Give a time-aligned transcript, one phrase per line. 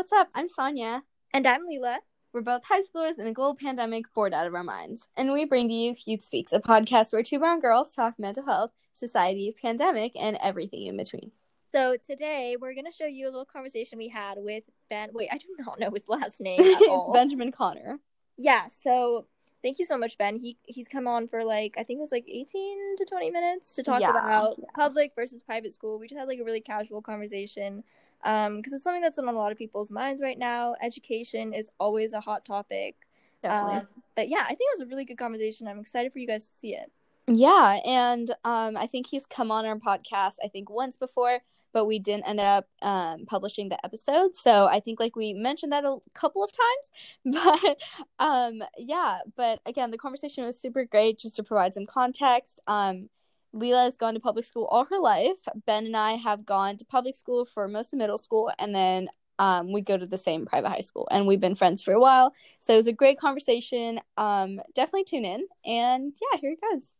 [0.00, 0.30] what's up?
[0.34, 1.02] I'm Sonya.
[1.34, 1.96] And I'm Leela.
[2.32, 5.06] We're both high schoolers in a global pandemic, bored out of our minds.
[5.14, 8.46] And we bring to you Youth Speaks, a podcast where two brown girls talk mental
[8.46, 11.32] health, society, pandemic, and everything in between.
[11.70, 15.10] So today we're going to show you a little conversation we had with Ben.
[15.12, 16.60] Wait, I do not know his last name.
[16.62, 17.12] it's all.
[17.12, 17.98] Benjamin Connor.
[18.38, 19.26] Yeah, so
[19.62, 20.38] thank you so much, Ben.
[20.38, 23.74] He he's come on for like I think it was like eighteen to twenty minutes
[23.74, 24.12] to talk Yeah.
[24.12, 24.64] about Yeah.
[24.74, 25.98] public versus private school.
[25.98, 27.84] We just had like a really casual conversation
[28.24, 30.74] um because it's something that's on a lot of people's minds right now.
[30.82, 32.96] Education is always a hot topic.
[33.42, 33.80] Definitely.
[33.80, 35.66] Um, but yeah, I think it was a really good conversation.
[35.66, 36.90] I'm excited for you guys to see it.
[37.26, 40.34] Yeah, and um, I think he's come on our podcast.
[40.44, 41.38] I think once before,
[41.72, 44.34] but we didn't end up um, publishing the episode.
[44.34, 47.78] So I think like we mentioned that a couple of times, but
[48.18, 49.18] um, yeah.
[49.36, 51.18] But again, the conversation was super great.
[51.18, 53.08] Just to provide some context, um,
[53.54, 55.38] Leela has gone to public school all her life.
[55.66, 59.08] Ben and I have gone to public school for most of middle school, and then
[59.38, 62.00] um, we go to the same private high school, and we've been friends for a
[62.00, 62.32] while.
[62.60, 64.00] So it was a great conversation.
[64.16, 66.94] Um, definitely tune in, and yeah, here it goes.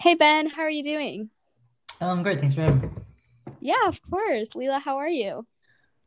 [0.00, 1.30] Hey Ben, how are you doing?
[2.00, 2.40] Um, great.
[2.40, 2.88] Thanks for having me.
[3.60, 4.50] Yeah, of course.
[4.50, 5.46] Leela, how are you?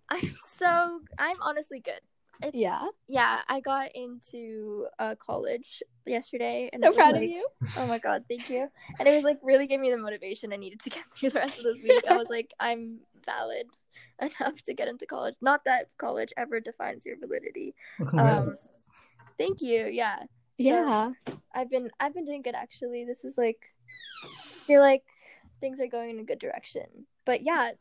[0.09, 1.99] I'm so I'm honestly good.
[2.41, 2.87] It's, Yeah.
[3.07, 7.47] Yeah, I got into uh, college yesterday, and So it was, proud of you.
[7.77, 8.67] Oh my god, thank you.
[8.99, 11.39] And it was like really gave me the motivation I needed to get through the
[11.39, 12.03] rest of this week.
[12.09, 13.67] I was like, I'm valid
[14.21, 15.35] enough to get into college.
[15.41, 17.75] Not that college ever defines your validity.
[17.99, 18.67] Well, congrats.
[19.37, 19.87] Thank you.
[19.87, 20.19] Yeah.
[20.19, 20.25] So,
[20.57, 21.11] Yeah.
[21.53, 23.05] I've been I've been doing good actually.
[23.05, 23.59] This is like
[24.23, 24.27] I
[24.65, 25.03] feel like
[25.59, 27.07] things are going in a good direction.
[27.25, 27.71] But yeah,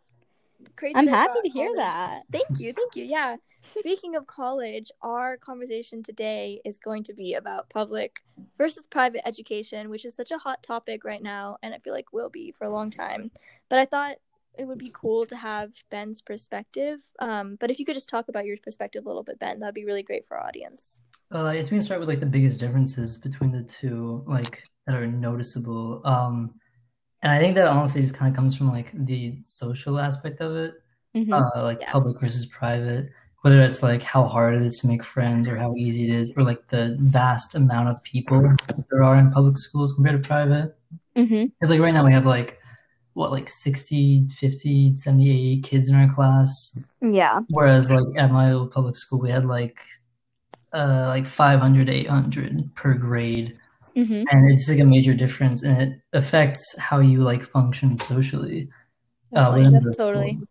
[0.76, 0.96] crazy.
[0.96, 1.78] I'm happy to hear college.
[1.78, 2.22] that.
[2.32, 3.04] Thank you, thank you.
[3.04, 3.36] Yeah.
[3.62, 8.20] Speaking of college, our conversation today is going to be about public
[8.56, 12.12] versus private education, which is such a hot topic right now, and I feel like
[12.12, 13.30] will be for a long time.
[13.68, 14.16] But I thought
[14.58, 17.00] it would be cool to have Ben's perspective.
[17.18, 19.74] Um, but if you could just talk about your perspective a little bit, Ben, that'd
[19.74, 20.98] be really great for our audience.
[21.32, 24.62] Uh, I guess we can start with like the biggest differences between the two, like
[24.86, 26.02] that are noticeable.
[26.04, 26.50] Um,
[27.22, 30.56] and I think that honestly just kind of comes from like the social aspect of
[30.56, 30.74] it,
[31.14, 31.32] Mhm.
[31.32, 31.92] uh, like Yeah.
[31.92, 33.10] public versus private.
[33.42, 36.32] Whether it's like how hard it is to make friends or how easy it is,
[36.36, 38.54] or like the vast amount of people
[38.90, 40.76] there are in public schools compared to private.
[41.16, 41.50] Mhm.
[41.52, 42.58] Because like right now we have like
[43.14, 46.82] what like 60, 50, 70, 80 kids in our class.
[47.00, 47.40] Yeah.
[47.48, 49.80] Whereas like at my old public school, we had like
[50.72, 53.56] uh like 500 800 per grade,
[53.96, 54.24] Mhm.
[54.30, 58.68] and it's like a major difference, and it affects how you like function socially.
[59.34, 60.48] Uh, totally- schools.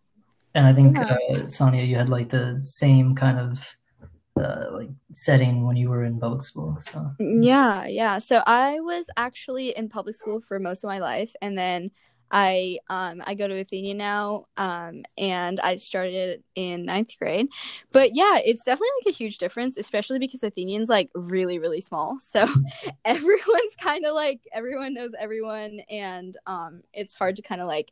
[0.55, 1.17] And I think Yeah.
[1.31, 3.75] uh, Sonya, you had like the same kind of
[4.39, 6.77] uh, like setting when you were in public school.
[6.79, 8.19] So Yeah, yeah.
[8.19, 11.91] So I was actually in public school for most of my life and then
[12.31, 17.47] I um I go to Athenian now um and I started in ninth grade.
[17.91, 22.19] But yeah, it's definitely like a huge difference, especially because Athenian's like really, really small.
[22.19, 22.47] So
[23.05, 27.91] everyone's kind of like everyone knows everyone and um it's hard to kind of like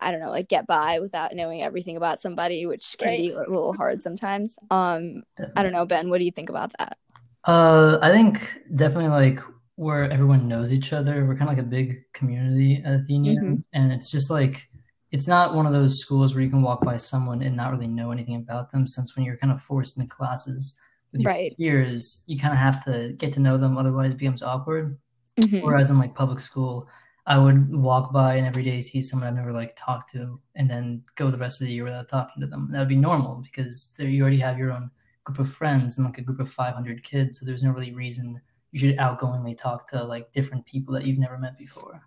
[0.00, 3.38] I don't know, like get by without knowing everything about somebody, which can be a
[3.38, 4.58] little hard sometimes.
[4.70, 5.22] Um
[5.56, 6.96] I don't know, Ben, what do you think about that?
[7.44, 9.40] Uh, I think definitely like
[9.80, 11.24] where everyone knows each other.
[11.26, 13.64] We're kind of like a big community at Athenian, Mhm.
[13.72, 14.68] and it's just like
[15.10, 17.88] it's not one of those schools where you can walk by someone and not really
[17.88, 18.86] know anything about them.
[18.86, 20.78] Since when you're kind of forced into classes
[21.10, 21.56] with your Right.
[21.56, 23.76] peers, you kind of have to get to know them.
[23.76, 24.98] Otherwise, it becomes awkward.
[25.40, 25.62] Mhm.
[25.64, 26.86] Whereas in like public school,
[27.26, 30.68] I would walk by and every day see someone I've never like talked to, and
[30.70, 32.68] then go the rest of the year without talking to them.
[32.70, 34.90] That would be normal because you already have your own
[35.24, 37.40] group of friends and like a group of 500 kids.
[37.40, 38.40] So there's no really reason
[38.72, 42.00] you should outgoingly talk to like different people that you've never met before.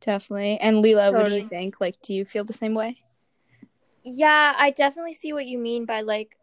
[0.00, 0.58] Definitely.
[0.60, 1.80] And Leela, what do you think?
[1.80, 2.98] Like, do you feel the same way?
[4.04, 6.36] Yeah, I definitely see what you mean by like,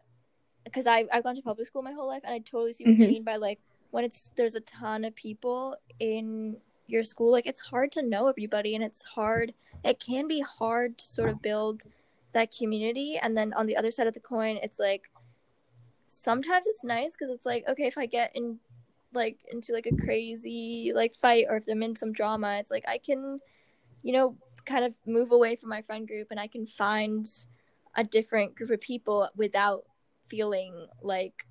[0.64, 2.94] because I I've gone to public school my whole life, and I totally see what
[2.94, 3.08] you Mhm.
[3.08, 3.60] mean by like
[3.90, 8.28] when it's there's a ton of people in your school, like it's hard to know
[8.28, 9.54] everybody, and it's hard.
[9.84, 11.82] It can be hard to sort of build
[12.32, 15.10] that community, and then on the other side of the coin, it's like
[16.08, 18.58] sometimes it's nice because it's like okay, if I get in
[19.16, 22.84] like into like a crazy like fight or if I'm in some drama, it's like
[22.88, 23.40] I can,
[24.02, 27.26] you know, kind of move away from my friend group and I can find
[27.96, 29.84] a different group of people without
[30.28, 31.46] feeling like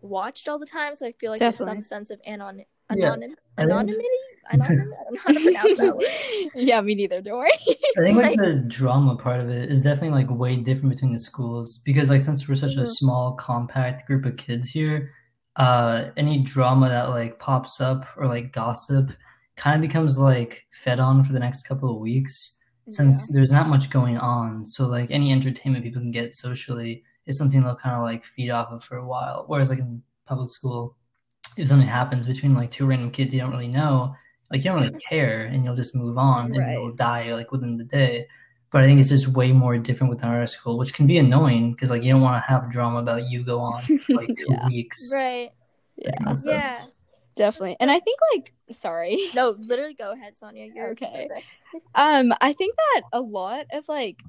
[0.00, 0.94] watched all the time.
[0.94, 1.74] So I feel like Definitely.
[1.74, 2.64] there's some sense of anon-
[2.94, 4.08] Yeah, anonym- I think- anonymity.
[4.50, 6.50] I don't know how to pronounce that word.
[6.56, 7.20] yeah, me neither.
[7.20, 7.52] Don't worry.
[7.96, 11.12] I think like Like- the drama part of it is definitely like way different between
[11.12, 12.88] the schools because like since we're such a Mhm.
[12.88, 15.12] small compact group of kids here,
[15.56, 19.10] uh any drama that like pops up or like gossip
[19.56, 22.58] kind of becomes like fed on for the next couple of weeks
[22.88, 23.38] since yeah.
[23.38, 24.66] there's not much going on.
[24.66, 28.50] So like any entertainment people can get socially is something they'll kind of like feed
[28.50, 29.44] off of for a while.
[29.46, 30.96] Whereas like in public school,
[31.56, 34.14] if something happens between like two random kids you don't really know,
[34.50, 36.60] like you don't really care and you'll just move on right.
[36.60, 38.26] and you'll die like within the day.
[38.72, 41.72] But I think it's just way more different with our school, which can be annoying
[41.72, 44.46] because like you don't want to have drama about you go on for, like two
[44.48, 44.66] yeah.
[44.66, 45.10] weeks.
[45.12, 45.50] Right.
[45.96, 46.32] Yeah.
[46.44, 46.84] Yeah.
[47.36, 47.76] Definitely.
[47.80, 49.18] And I think like sorry.
[49.34, 50.68] No, literally go ahead, Sonya.
[50.74, 51.28] You're okay.
[51.94, 54.22] Um, I think that a lot of like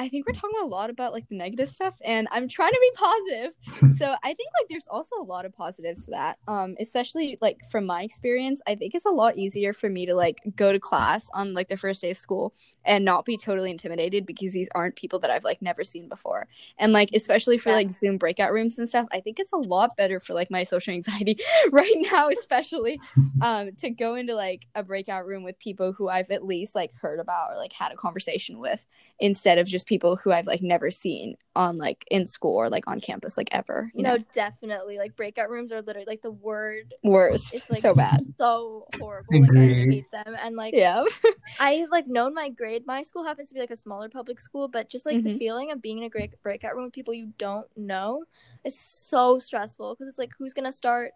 [0.00, 2.80] I think we're talking a lot about like the negative stuff, and I'm trying to
[2.80, 3.96] be positive.
[3.98, 6.38] so I think like there's also a lot of positives to that.
[6.46, 10.14] Um, especially like from my experience, I think it's a lot easier for me to
[10.14, 12.54] like go to class on like the first day of school
[12.84, 16.46] and not be totally intimidated because these aren't people that I've like never seen before.
[16.78, 17.76] And like especially for yeah.
[17.76, 20.62] like Zoom breakout rooms and stuff, I think it's a lot better for like my
[20.62, 21.38] social anxiety
[21.72, 23.00] right now, especially
[23.42, 26.94] um to go into like a breakout room with people who I've at least like
[26.94, 28.86] heard about or like had a conversation with
[29.18, 32.86] instead of just people who I've like never seen on like in school or like
[32.86, 33.90] on campus like ever.
[33.94, 34.24] You no, know?
[34.32, 34.98] definitely.
[34.98, 37.52] Like breakout rooms are literally like the word worst.
[37.54, 39.40] It's like so bad, so horrible.
[39.40, 40.36] Like, I hate them.
[40.40, 41.04] And like yeah,
[41.58, 42.86] I like known my grade.
[42.86, 45.28] My school happens to be like a smaller public school, but just like mm-hmm.
[45.28, 48.24] the feeling of being in a great breakout room with people you don't know
[48.64, 51.12] is so stressful because it's like who's gonna start.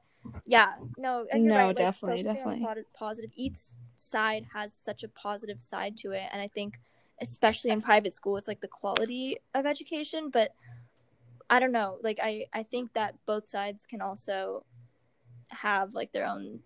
[0.47, 2.65] Yeah, no, no, right, like, definitely, definitely.
[2.95, 3.31] Positive.
[3.37, 3.57] Each
[3.99, 6.79] side has such a positive side to it, and I think
[7.21, 10.55] especially in private school it's like the quality of education but
[11.51, 14.65] i don't know like i i think that both sides can also
[15.53, 16.61] have like their own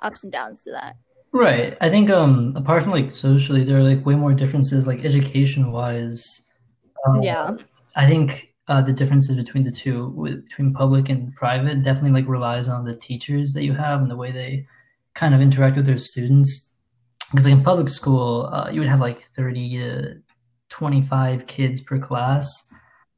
[0.00, 0.96] ups and downs to that.
[1.32, 1.76] Right.
[1.80, 5.72] I think um apart from like socially there are like way more differences like education
[5.72, 6.46] wise
[7.06, 7.52] um, yeah.
[7.94, 12.28] I think uh, the differences between the two with, between public and private definitely like
[12.28, 14.66] relies on the teachers that you have and the way they
[15.14, 16.74] kind of interact with their students
[17.30, 20.14] because like in public school, uh, you would have like 30 to
[20.70, 22.68] 25 kids per class.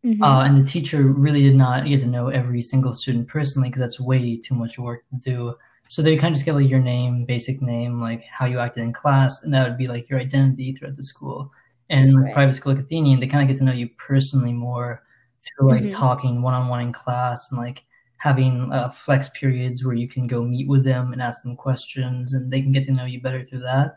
[0.04, 0.22] Mm-hmm.
[0.22, 3.80] Uh, and the teacher really did not get to know every single student personally because
[3.80, 5.54] that's way too much work to do.
[5.88, 8.84] So they kind of just get like your name, basic name, like how you acted
[8.84, 11.52] in class, and that would be like your identity throughout the school.
[11.90, 12.32] And right.
[12.32, 15.02] private school like Athenian, they kind of get to know you personally more
[15.42, 15.98] through like mm-hmm.
[15.98, 17.82] talking one on one in class and like
[18.20, 22.34] having uh, flex periods where you can go meet with them and ask them questions
[22.34, 23.96] and they can get to know you better through that.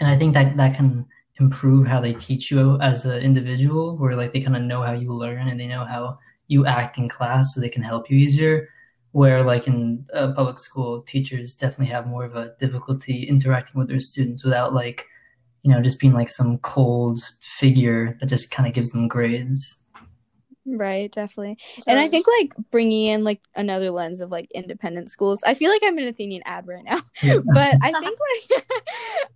[0.00, 1.06] And i think that that can
[1.38, 4.92] improve how they teach you as an individual where like they kind of know how
[4.92, 8.18] you learn and they know how you act in class so they can help you
[8.18, 8.68] easier.
[9.12, 13.88] Where like in uh, public school teachers definitely have more of a difficulty interacting with
[13.88, 15.06] their students without like
[15.62, 19.85] you know just being like some cold figure that just kind of gives them grades
[20.66, 21.58] Right, definitely.
[21.78, 25.42] So, and I think like bringing in like another lens of like independent schools.
[25.46, 27.00] I feel like I'm an Athenian ad right now.
[27.22, 28.64] but I think like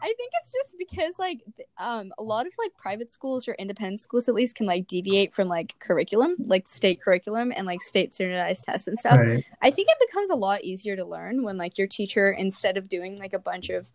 [0.03, 1.41] I think it's just because like
[1.79, 5.33] um a lot of like private schools or independent schools at least can like deviate
[5.33, 9.19] from like curriculum, like state curriculum and like state standardized tests and stuff.
[9.19, 9.45] Right.
[9.63, 12.89] I think it becomes a lot easier to learn when like your teacher instead of
[12.89, 13.93] doing like a bunch of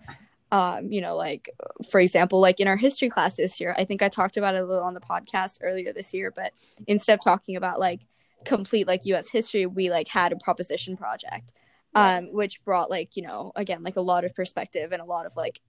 [0.55, 1.49] um, you know, like
[1.89, 4.61] for example, like in our history class this year, I think I talked about it
[4.61, 6.53] a little on the podcast earlier this year, but
[6.87, 7.99] instead of talking about like
[8.45, 11.51] complete like US history, we like had a proposition project.
[11.93, 15.25] Um, which brought like, you know, again, like a lot of perspective and a lot
[15.25, 15.61] of like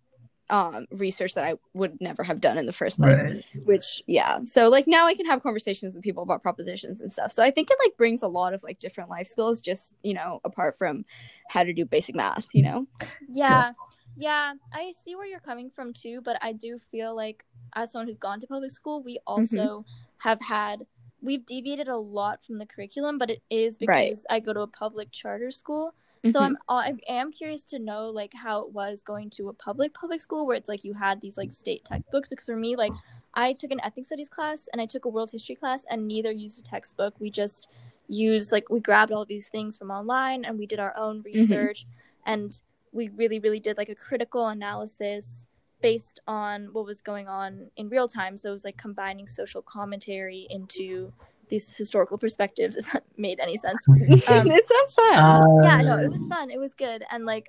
[0.50, 3.16] um research that I would never have done in the first place.
[3.16, 3.44] Right.
[3.64, 4.40] Which yeah.
[4.42, 7.30] So like now I can have conversations with people about propositions and stuff.
[7.30, 10.14] So I think it like brings a lot of like different life skills just, you
[10.14, 11.04] know, apart from
[11.48, 12.86] how to do basic math, you know?
[13.28, 13.66] Yeah.
[13.66, 13.72] yeah.
[14.16, 17.44] Yeah, I see where you're coming from too, but I do feel like
[17.74, 19.26] as someone who's gone to public school, we mm-hmm.
[19.26, 19.90] also mm-hmm.
[20.18, 20.86] have had
[21.22, 24.18] we've deviated a lot from the curriculum, but it is because right.
[24.30, 25.94] I go to a public charter school.
[26.24, 26.30] Mm-hmm.
[26.30, 29.92] So I'm I am curious to know like how it was going to a public
[29.92, 32.92] public school where it's like you had these like state textbooks because for me like
[33.34, 36.32] I took an ethnic studies class and I took a world history class and neither
[36.32, 37.14] used a textbook.
[37.20, 37.68] We just
[38.08, 41.38] used like we grabbed all these things from online and we did our own mm-hmm.
[41.38, 42.32] research mm-hmm.
[42.32, 45.46] and we really really did like a critical analysis
[45.82, 48.38] based on what was going on in real time.
[48.38, 51.12] So it was like combining social commentary into
[51.48, 53.78] these historical perspectives if that made any sense.
[53.88, 55.14] Um, it sounds fun.
[55.14, 55.42] Uh...
[55.62, 56.50] yeah no it was fun.
[56.50, 57.04] It was good.
[57.10, 57.46] And like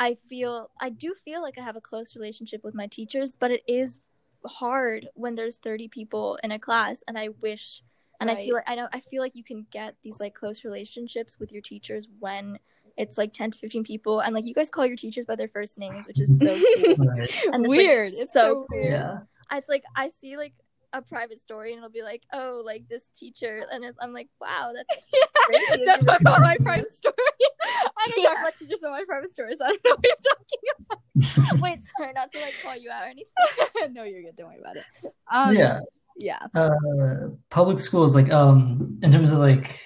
[0.00, 3.50] i feel i do feel like i have a close relationship with my teachers but
[3.50, 3.98] it is
[4.46, 7.82] hard when there's 30 people in a class and i wish
[8.20, 8.38] and right.
[8.38, 11.38] i feel like i know i feel like you can get these like close relationships
[11.38, 12.58] with your teachers when
[12.96, 15.48] it's like 10 to 15 people and like you guys call your teachers by their
[15.48, 16.46] first names which is so
[16.96, 17.08] cool.
[17.10, 19.18] and it's, weird like, it's so, so cool yeah
[19.52, 20.54] it's like i see like
[20.92, 24.28] a private story and it'll be like, oh, like this teacher, and it's, I'm like,
[24.40, 25.02] wow, that's
[25.78, 27.14] yeah, that's my, my private story.
[27.62, 28.30] I don't Yeah.
[28.30, 29.58] talk about teachers on my private stories.
[29.62, 31.60] I don't know what you're talking about.
[31.60, 33.92] wait, sorry, not to like call you out or anything.
[33.92, 34.36] no, you're good.
[34.36, 34.84] Don't worry about it.
[35.30, 35.80] Um, yeah.
[36.16, 36.46] yeah.
[36.54, 39.78] uh, public schools like um in terms of like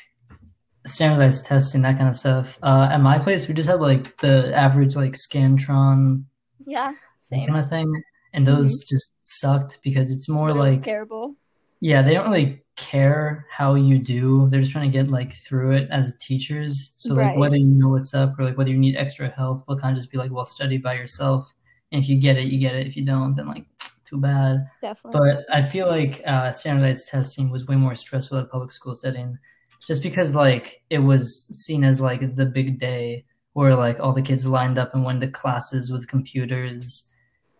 [0.87, 2.59] standardized testing that kind of stuff.
[2.63, 6.25] Uh at my place we just had like the average like scantron
[6.67, 7.49] Yeah, same.
[7.49, 11.37] kind of thing and those just sucked because it's more like terrible.
[11.81, 14.49] yeah they don't really care how you do.
[14.51, 16.95] They're just trying to get like through it as teachers.
[16.97, 19.79] So like whether you know what's up or like whether you need extra help they'll
[19.79, 21.53] kind of just be like well study by yourself.
[21.93, 22.87] And if you get it you get it.
[22.87, 23.67] If you don't then like
[24.05, 24.67] too bad.
[24.83, 25.21] Definitely.
[25.21, 28.95] but I feel like uh, standardized testing was way more stressful at a public school
[28.95, 29.39] setting,
[29.87, 34.23] just because like it was seen as like the big day where like all the
[34.23, 37.11] kids lined up and went to classes with computers,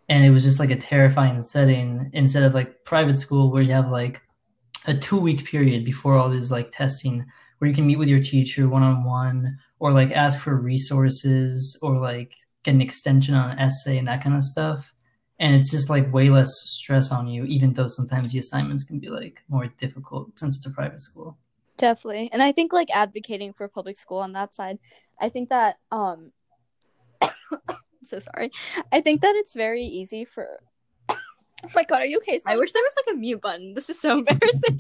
[0.09, 3.73] and it was just like a terrifying setting instead of like private school where you
[3.73, 4.23] have like
[4.87, 7.25] a two week period before all this like testing
[7.59, 11.79] where you can meet with your teacher one on one or like ask for resources
[11.83, 14.93] or like get an extension on an essay and that kind of stuff.
[15.39, 18.99] And it's just like way less stress on you even though sometimes the assignments can
[18.99, 21.39] be like more difficult since it's a private school
[21.77, 22.31] Definitely.
[22.33, 24.79] And I think like advocating for public school on that side,
[25.21, 26.33] I think that um
[28.07, 28.51] so sorry.
[28.93, 30.61] I think that it's very easy for
[31.11, 32.39] Oh my god, are you okay?
[32.47, 33.75] I wish there was like a mute button.
[33.75, 34.79] This is so embarrassing.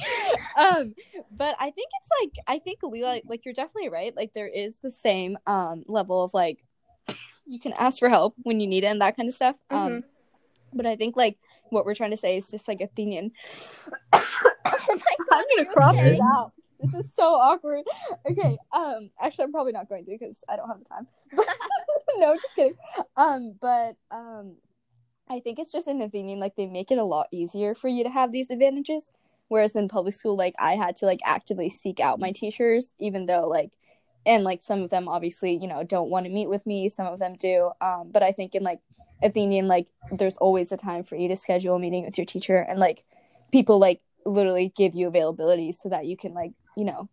[0.57, 0.95] um
[1.31, 4.15] but I think it's like I think Leela like you're definitely right.
[4.15, 6.65] Like there is the same um level of like
[7.47, 9.57] you can ask for help when you need it and that kind of stuff.
[9.71, 10.05] Um
[10.73, 11.39] but I think like
[11.71, 13.33] what we're trying to say is just like Athenian
[14.13, 16.11] oh my god, I'm gonna crop okay?
[16.11, 16.53] this out.
[16.81, 17.85] This is so awkward.
[18.29, 18.59] Okay.
[18.73, 19.11] Um.
[19.21, 21.07] Actually, I'm probably not going to because I don't have the time.
[22.17, 22.77] no, just kidding.
[23.17, 23.55] Um.
[23.61, 24.57] But um,
[25.29, 28.05] I think it's just in Athenian, like they make it a lot easier for you
[28.05, 29.11] to have these advantages.
[29.49, 33.27] Whereas in public school, like I had to like actively seek out my teachers, even
[33.27, 33.71] though like,
[34.27, 36.89] and like some of them obviously you know don't want to meet with me.
[36.89, 37.71] Some of them do.
[37.81, 38.11] Um.
[38.13, 38.81] But I think in like
[39.23, 42.57] Athenian, like there's always a time for you to schedule a meeting with your teacher,
[42.57, 43.05] and like
[43.53, 47.09] people like literally give you availability so that you can like you know.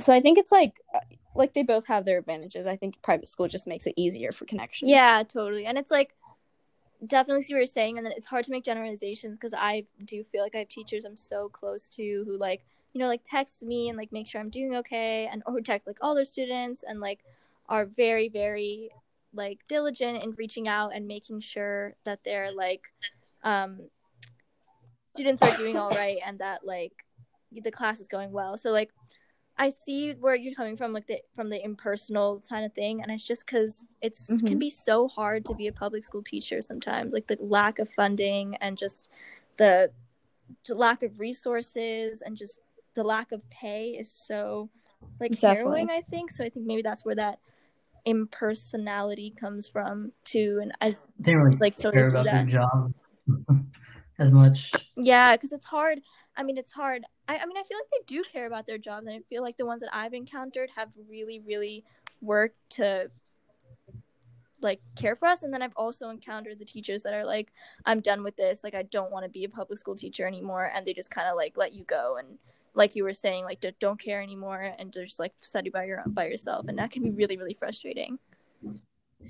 [0.00, 1.00] So i think it's like uh,
[1.34, 2.66] like they both have their advantages.
[2.66, 4.90] I think private school just makes it easier for connections.
[4.90, 5.66] Yeah, totally.
[5.66, 6.14] And it's like
[7.06, 10.22] definitely see what you're saying, and then it's hard to make generalizations because I do
[10.24, 13.62] feel like I have teachers I'm so close to who like you know like text
[13.62, 16.84] me and like make sure I'm doing okay, and or text like all their students
[16.86, 17.20] and like
[17.68, 18.90] are very very
[19.32, 22.92] like diligent in reaching out and making sure that they're like
[23.42, 23.80] um
[25.14, 27.04] students are doing all right and that like
[27.60, 28.56] the class is going well.
[28.56, 28.90] So like
[29.56, 33.10] I see where you're coming from, like the from the impersonal kind of thing, and
[33.12, 34.48] it's just because it's Mhm.
[34.48, 37.88] can be so hard to be a public school teacher sometimes, like the lack of
[37.88, 39.08] funding and just
[39.56, 39.90] the
[40.68, 42.60] lack of resources and just
[42.94, 44.70] the lack of pay is so
[45.20, 45.82] like Definitely.
[45.82, 45.90] harrowing.
[45.90, 46.44] I think so.
[46.44, 47.38] I think maybe that's where that
[48.04, 52.46] impersonality comes from too, and I they really Like, care totally see about their that.
[52.48, 52.92] job
[54.18, 56.00] as much Yeah, because it's hard.
[56.36, 57.04] I mean, it's hard.
[57.28, 59.42] I, I mean, I feel like they do care about their jobs, and I feel
[59.42, 61.84] like the ones that I've encountered have really, really
[62.20, 63.10] worked to
[64.60, 65.42] like care for us.
[65.42, 67.52] And then I've also encountered the teachers that are like,
[67.84, 68.64] "I'm done with this.
[68.64, 71.28] Like, I don't want to be a public school teacher anymore," and they just kind
[71.28, 72.38] of like let you go and.
[72.76, 76.26] Like you were saying, like don't care anymore, and just like study by your by
[76.26, 78.18] yourself, and that can be really, really frustrating.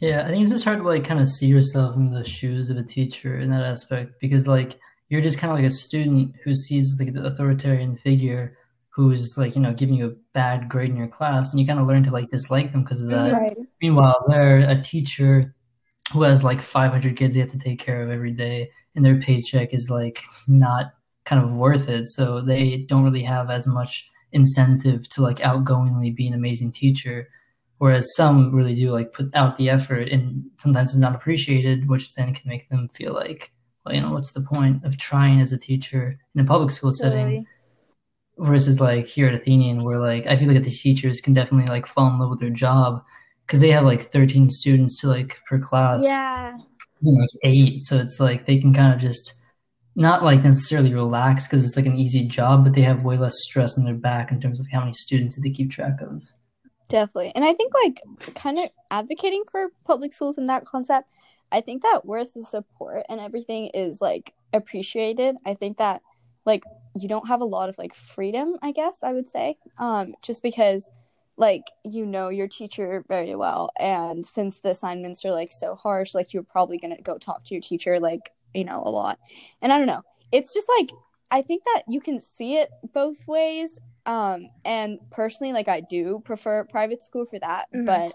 [0.01, 2.71] Yeah, I think it's just hard to like kind of see yourself in the shoes
[2.71, 4.79] of a teacher in that aspect because like
[5.15, 9.55] you're just kind of like a student who sees like the authoritarian figure who's like
[9.55, 12.03] you know giving you a bad grade in your class and you kind of learn
[12.03, 13.33] to like dislike them because of that.
[13.33, 15.55] right Meanwhile, they're a teacher
[16.13, 19.21] who has like 500 kids they have to take care of every day, and their
[19.21, 20.95] paycheck is like not
[21.25, 22.09] kind of worth it.
[22.09, 27.29] So they don't really have as much incentive to like outgoingly be an amazing teacher.
[27.79, 32.15] Whereas some really do like put out the effort, and sometimes it's not appreciated, which
[32.15, 33.53] then can make them feel like,
[33.91, 37.19] you know, what's the point of trying as a teacher in a public school setting?
[37.27, 37.47] Totally.
[38.39, 41.87] versus like here at Athenian, where like I feel like the teachers can definitely like
[41.87, 43.03] fall in love with their job
[43.47, 46.57] because they have like 13 students to like per class, Yeah.
[47.01, 47.83] you know, like eight.
[47.83, 49.35] So it's like they can kind of just
[49.97, 53.35] not like necessarily relax because it's like an easy job, but they have way less
[53.45, 56.23] stress on their back in terms of how many students that they keep track of.
[56.89, 58.03] definitely and i think like
[58.35, 61.09] kind of advocating for public schools in that concept
[61.55, 66.03] i think that whereas the support and everything is like appreciated i think that
[66.45, 66.63] like
[66.95, 70.43] you don't have a lot of like freedom i guess i would say um just
[70.43, 70.89] because
[71.37, 76.15] like you know your teacher very well and since the assignments are like so harsh
[76.15, 79.19] like you're probably going to go talk to your teacher like you know a lot
[79.63, 80.91] and i don't know it's just like
[81.31, 83.77] I think that you can see it both ways.
[84.07, 87.87] Um, and personally, like I do prefer private school for that, Mhm.
[87.87, 88.15] but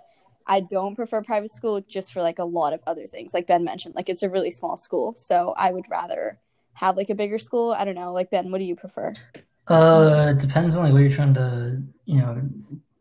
[0.50, 3.34] I don't prefer private school just for like a lot of other things.
[3.34, 6.40] Like Ben mentioned, like it's a really small school, so I would rather
[6.74, 7.72] have like a bigger school.
[7.72, 9.14] I don't know, like Ben, what do you prefer?
[9.68, 12.42] Uh, it depends on like what you're trying to, you know,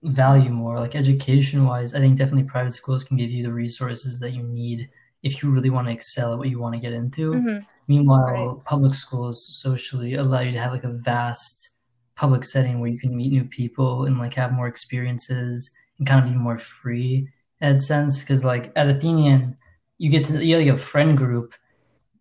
[0.02, 0.78] value more.
[0.78, 4.42] Like education wise, I think definitely private schools can give you the resources that you
[4.42, 4.90] need
[5.22, 7.32] if you really want to excel at what you want to get into.
[7.32, 7.64] Mhm.
[7.88, 8.64] Meanwhile, Right.
[8.64, 11.74] public schools socially allow you to have like a vast
[12.16, 16.22] public setting where you can meet new people and like have more experiences and kind
[16.24, 17.28] of be more free
[17.60, 18.20] a sense.
[18.20, 19.56] Because like at Athenian,
[19.98, 21.54] you get to you have like a friend group,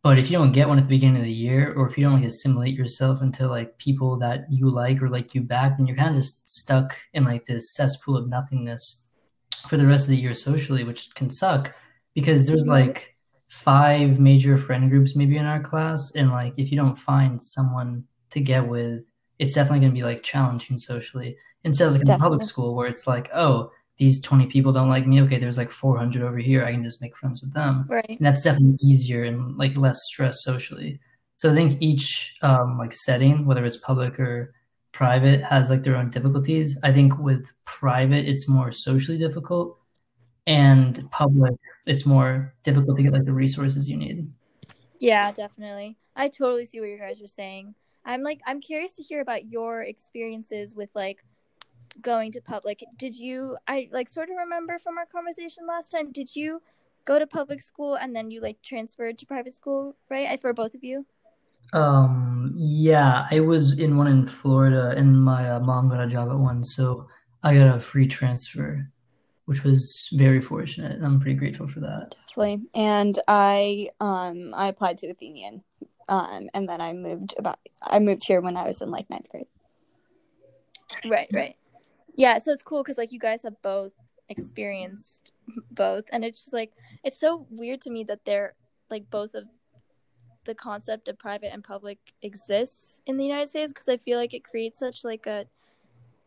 [0.03, 2.03] but if you don't get one at the beginning of the year, or if you
[2.03, 5.87] don't like assimilate yourself into like people that you like or like you back, then
[5.87, 9.09] you're kind of just stuck in like this cesspool of nothingness
[9.67, 11.73] for the rest of the year socially, which can suck
[12.13, 12.69] because there's Mhm.
[12.69, 13.15] like
[13.49, 18.03] five major friend groups maybe in our class, and like if you don't find someone
[18.31, 19.03] to get with,
[19.39, 21.37] it's definitely going to be like challenging socially.
[21.63, 25.07] Instead of like in public school where it's like, oh, these 20 people don't like
[25.07, 25.21] me.
[25.21, 26.63] Okay, there's like 400 over here.
[26.63, 28.09] I can just make friends with them Right.
[28.09, 30.99] and that's definitely easier and like less stress socially.
[31.37, 34.53] So I think each um, like setting, whether it's public or
[34.91, 36.77] private, has like their own difficulties.
[36.83, 39.77] I think with private, it's more socially difficult,
[40.47, 41.53] and public,
[41.85, 44.27] it's more difficult to get like the resources you need.
[44.99, 45.97] Yeah, definitely.
[46.15, 47.75] I totally see what you guys are saying.
[48.05, 51.23] I'm like I'm curious to hear about your experiences with like
[52.01, 52.83] going to public.
[52.97, 56.61] Did you I like sort of remember from our conversation last time, did you
[57.05, 60.27] go to public school and then you like transferred to private school, right?
[60.27, 61.05] I- For both of you?
[61.73, 66.29] Um, yeah, I was in one in Florida, and my uh, mom got a job
[66.29, 67.07] at one, so
[67.43, 68.89] I got a free transfer,
[69.45, 72.15] which was very fortunate, and I'm pretty grateful for that.
[72.29, 72.69] Definitely.
[72.73, 75.63] And I um I applied to Athenian.
[76.07, 79.29] Um and then I moved about I moved here when I was in like ninth
[79.29, 79.47] grade.
[81.05, 81.55] Right, right.
[82.17, 83.93] Yeah, so it's cool because like you guys have both
[84.27, 85.31] experienced
[85.71, 86.71] both, and it's just like
[87.03, 88.55] it's so weird to me that they're
[88.89, 89.45] like both of
[90.45, 94.33] the concept of private and public exists in the United States because I feel like
[94.33, 95.45] it creates such like a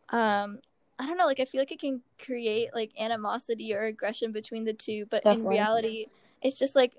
[0.09, 0.59] um
[0.97, 4.63] I don't know like I feel like it can create like animosity or aggression between
[4.63, 6.05] the two, but in reality,
[6.41, 6.93] it's just like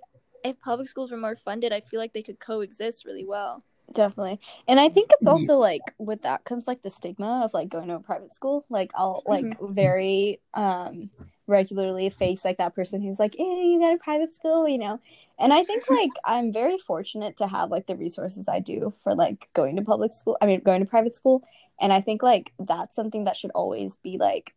[0.44, 3.62] if public schools were more funded, I feel like they could coexist really well.
[3.92, 4.40] Definitely.
[4.68, 7.88] And I think it's also like with that comes like the stigma of like going
[7.88, 8.64] to a private school.
[8.68, 11.10] Like I'll like very um
[11.46, 15.00] regularly face like that person who's like, "Eh, you got a private school," you know.
[15.38, 19.14] And I think like I'm very fortunate to have like the resources I do for
[19.14, 20.36] like going to public school.
[20.40, 21.42] I mean, going to private school.
[21.80, 24.54] And I think like that's something that should always be like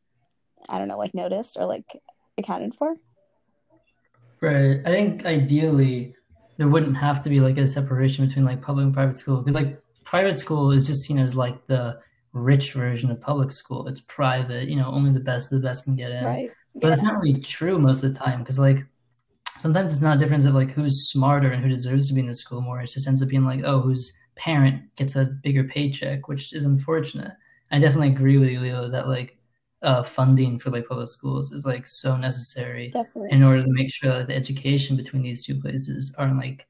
[0.69, 2.02] I don't know, like noticed or like
[2.38, 2.95] accounted for.
[4.41, 4.80] Right.
[4.86, 6.15] I think ideally
[6.58, 9.56] there wouldn't have to be like a separation between like public and private school because
[9.56, 12.00] like private school is just seen as like the
[12.34, 13.88] rich version of public school.
[13.88, 16.24] It's private, you know, only the best of the best can get in.
[16.24, 16.52] Right.
[16.76, 18.86] But it's not really true most of the time because like
[19.58, 22.28] sometimes it's not a difference of like who's smarter and who deserves to be in
[22.28, 22.82] the school more.
[22.82, 26.65] It just ends up being like, oh, whose parent gets a bigger paycheck, which is
[26.65, 27.32] unfortunate.
[27.72, 29.38] I definitely agree with you, Leo, that like
[29.86, 33.30] uh, funding for like public schools is like so necessary Definitely.
[33.32, 36.67] in order to make sure that the education between these two places aren't like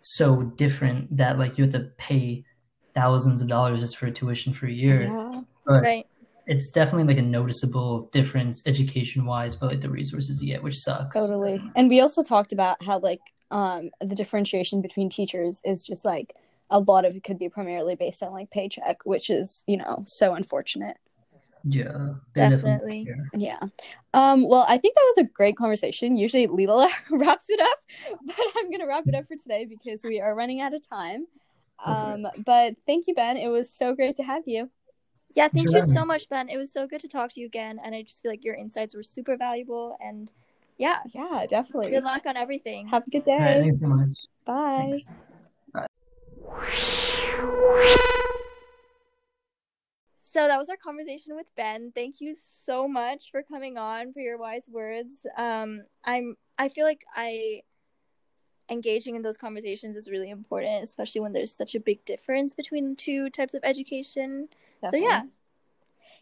[0.00, 2.44] so different that like you have to pay
[2.94, 5.02] thousands of dollars just for tuition for a year.
[5.04, 5.40] Yeah.
[5.66, 6.06] But Right.
[6.46, 10.78] it's definitely like a noticeable difference education wise but like the resources you get, which
[10.78, 11.16] sucks.
[11.16, 11.62] Totally.
[11.76, 13.20] And we also talked about how like
[13.50, 16.36] um the differentiation between teachers is just like
[16.70, 20.04] a lot of it could be primarily based on like paycheck, which is, you know,
[20.06, 20.96] so unfortunate.
[21.64, 23.08] Yeah, Definitely.
[23.36, 23.60] Yeah.
[24.14, 26.16] Um well, I think that was a great conversation.
[26.16, 27.78] Usually Leela wraps it up,
[28.26, 30.86] but I'm going to wrap it up for today because we are running out of
[30.86, 31.26] time.
[31.84, 33.36] Um but thank you Ben.
[33.36, 34.70] It was so great to have you.
[35.34, 36.48] Yeah, thank for you so much, Ben.
[36.48, 38.56] It was so good to talk to you again, and I just feel like your
[38.56, 39.96] insights were super valuable.
[40.00, 40.32] And
[40.76, 41.90] yeah, Yeah, definitely.
[41.90, 42.88] good luck on everything.
[42.88, 43.60] Have a good All right, day.
[43.60, 44.26] thanks so much.
[44.44, 44.98] Bye.
[45.72, 45.86] Thanks.
[50.32, 51.90] So that was our conversation with Ben.
[51.92, 55.26] Thank you so much for coming on for your wise words.
[55.36, 57.62] Um, I'm I feel like I
[58.70, 62.90] engaging in those conversations is really important, especially when there's such a big difference between
[62.90, 64.48] the two types of education.
[64.86, 65.22] So yeah,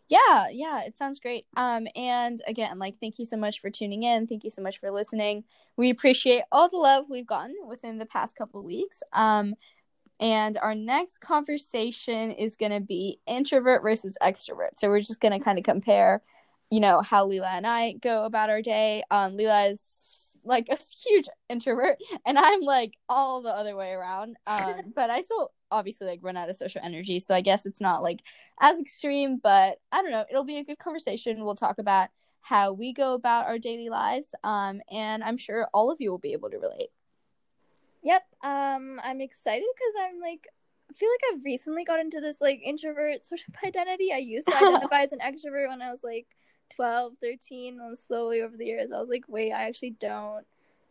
[0.09, 4.05] yeah yeah it sounds great um and again like thank you so much for tuning
[4.05, 5.45] in thank you so much for listening
[5.77, 9.55] we appreciate all the love we've gotten within the past couple weeks um
[10.21, 15.33] and our next conversation is going to be introvert versus extrovert so we're just going
[15.33, 16.23] to kind of compare
[16.71, 20.09] you know how Leela and I go about our day um Leela is
[20.49, 24.37] like a huge introvert and I'm like all the other way around.
[24.49, 27.83] Um, but I still obviously like run out of social energy, so I guess it's
[27.83, 28.21] not like
[28.61, 30.25] as extreme, but I don't know.
[30.31, 31.45] It'll be a good conversation.
[31.45, 32.09] We'll talk about
[32.41, 34.35] how we go about our daily lives.
[34.43, 36.89] Um, and I'm sure all of you will be able to relate.
[38.03, 38.23] Yep.
[38.43, 40.47] Um, I'm excited because I'm like
[40.91, 44.13] I feel like I've recently got into this like introvert sort of identity.
[44.13, 46.27] I used to identify as an extrovert when I was like
[46.75, 50.47] 12, 13, and slowly over the years I was like, wait, I actually don't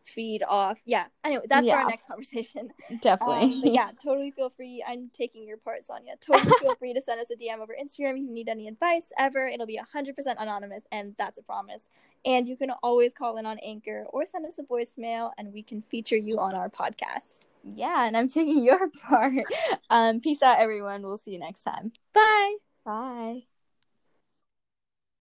[0.08, 0.80] feed off.
[0.86, 1.06] Yeah.
[1.24, 1.76] Anyway, that's yeah.
[1.76, 2.70] for our next conversation.
[3.02, 3.62] Definitely.
[3.70, 4.84] Um, yeah, totally feel free.
[4.88, 6.16] I'm taking your part, Sonya.
[6.20, 9.12] Totally feel free to send us a DM over Instagram if you need any advice
[9.18, 9.48] ever.
[9.48, 11.90] It'll be 100% anonymous, and that's a promise.
[12.26, 15.64] And you can always call in on Anchor or send us a voicemail, and we
[15.64, 17.48] can feature you on our podcast.
[17.64, 19.46] Yeah, and I'm taking your part.
[19.90, 21.04] Um, peace out, everyone.
[21.04, 21.92] We'll see you next time.
[22.14, 22.56] Bye.
[22.86, 23.57] Bye.